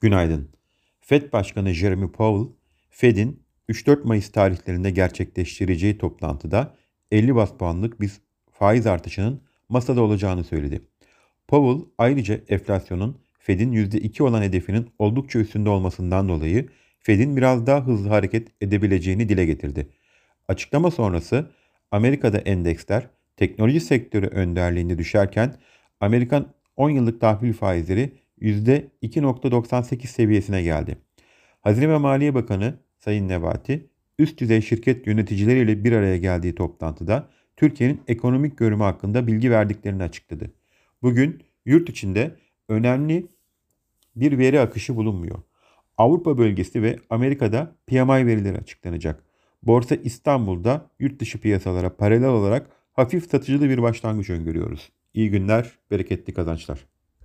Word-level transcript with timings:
Günaydın. 0.00 0.48
Fed 1.00 1.32
Başkanı 1.32 1.72
Jeremy 1.72 2.12
Powell, 2.12 2.52
Fed'in 2.90 3.42
3-4 3.68 4.04
Mayıs 4.04 4.32
tarihlerinde 4.32 4.90
gerçekleştireceği 4.90 5.98
toplantıda 5.98 6.74
50 7.10 7.34
bas 7.34 7.52
puanlık 7.58 8.00
bir 8.00 8.12
faiz 8.52 8.86
artışının 8.86 9.42
masada 9.68 10.02
olacağını 10.02 10.44
söyledi. 10.44 10.80
Powell 11.48 11.88
ayrıca 11.98 12.40
enflasyonun 12.48 13.18
Fed'in 13.38 13.72
%2 13.72 14.22
olan 14.22 14.42
hedefinin 14.42 14.90
oldukça 14.98 15.38
üstünde 15.38 15.68
olmasından 15.68 16.28
dolayı 16.28 16.68
Fed'in 16.98 17.36
biraz 17.36 17.66
daha 17.66 17.86
hızlı 17.86 18.08
hareket 18.08 18.48
edebileceğini 18.60 19.28
dile 19.28 19.46
getirdi. 19.46 19.88
Açıklama 20.48 20.90
sonrası 20.90 21.50
Amerika'da 21.90 22.38
endeksler 22.38 23.08
teknoloji 23.36 23.80
sektörü 23.80 24.26
önderliğinde 24.26 24.98
düşerken 24.98 25.56
Amerikan 26.00 26.54
10 26.76 26.90
yıllık 26.90 27.20
tahvil 27.20 27.52
faizleri 27.52 28.12
%2.98 28.44 30.06
seviyesine 30.06 30.62
geldi. 30.62 30.98
Hazine 31.60 31.88
ve 31.88 31.98
Maliye 31.98 32.34
Bakanı 32.34 32.74
Sayın 32.98 33.28
Nebati, 33.28 33.86
üst 34.18 34.40
düzey 34.40 34.60
şirket 34.60 35.06
yöneticileriyle 35.06 35.84
bir 35.84 35.92
araya 35.92 36.16
geldiği 36.16 36.54
toplantıda 36.54 37.28
Türkiye'nin 37.56 38.00
ekonomik 38.08 38.58
görümü 38.58 38.82
hakkında 38.82 39.26
bilgi 39.26 39.50
verdiklerini 39.50 40.02
açıkladı. 40.02 40.50
Bugün 41.02 41.42
yurt 41.66 41.88
içinde 41.88 42.36
önemli 42.68 43.26
bir 44.16 44.38
veri 44.38 44.60
akışı 44.60 44.96
bulunmuyor. 44.96 45.38
Avrupa 45.98 46.38
bölgesi 46.38 46.82
ve 46.82 46.96
Amerika'da 47.10 47.76
PMI 47.86 48.26
verileri 48.26 48.58
açıklanacak. 48.58 49.24
Borsa 49.62 49.94
İstanbul'da 49.94 50.90
yurt 50.98 51.20
dışı 51.20 51.40
piyasalara 51.40 51.96
paralel 51.96 52.28
olarak 52.28 52.70
hafif 52.92 53.30
satıcılı 53.30 53.68
bir 53.68 53.82
başlangıç 53.82 54.30
öngörüyoruz. 54.30 54.92
İyi 55.14 55.30
günler, 55.30 55.72
bereketli 55.90 56.34
kazançlar. 56.34 56.93